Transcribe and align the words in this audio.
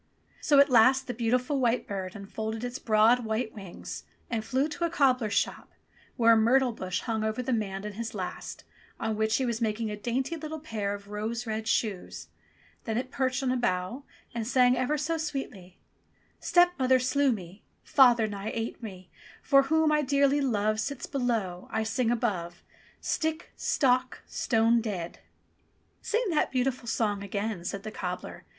So 0.41 0.57
at 0.57 0.71
last 0.71 1.05
the 1.05 1.13
beautiful 1.13 1.59
white 1.59 1.87
bird 1.87 2.15
unfolded 2.15 2.63
its 2.63 2.79
broad 2.79 3.23
white 3.23 3.53
wings 3.53 4.03
and 4.31 4.43
flew 4.43 4.67
to 4.67 4.83
a 4.85 4.89
cobbler's 4.89 5.35
shop 5.35 5.73
where 6.17 6.33
a 6.33 6.35
myrtle 6.35 6.71
bush 6.71 7.01
hung 7.01 7.23
over 7.23 7.43
the 7.43 7.53
man 7.53 7.83
and 7.85 7.93
his 7.93 8.15
last, 8.15 8.63
on 8.99 9.15
which 9.15 9.35
he 9.35 9.45
was 9.45 9.61
mak 9.61 9.79
ing 9.79 9.91
a 9.91 9.95
dainty 9.95 10.35
little 10.35 10.59
pair 10.59 10.95
of 10.95 11.09
rose 11.09 11.45
red 11.45 11.67
shoes. 11.67 12.29
Then 12.85 12.97
it 12.97 13.11
perched 13.11 13.43
on 13.43 13.51
a 13.51 13.55
bough 13.55 14.01
and 14.33 14.47
sang 14.47 14.75
ever 14.75 14.97
so 14.97 15.17
sweetly: 15.19 15.77
"Stepmother 16.39 16.97
slew 16.97 17.31
me, 17.31 17.61
Father 17.83 18.25
nigh 18.25 18.49
ate 18.55 18.81
me, 18.81 19.11
He 19.47 19.55
whom 19.55 19.91
I 19.91 20.01
dearly 20.01 20.41
love 20.41 20.79
Sits 20.79 21.05
below, 21.05 21.69
I 21.71 21.83
sing 21.83 22.09
above. 22.09 22.63
Stick! 23.01 23.51
Stock! 23.55 24.23
Stone 24.25 24.81
dead!" 24.81 25.19
"Sing 26.01 26.25
that 26.31 26.49
beautiful 26.51 26.87
song 26.87 27.21
again," 27.21 27.63
said 27.63 27.83
the 27.83 27.91
cobbler. 27.91 28.45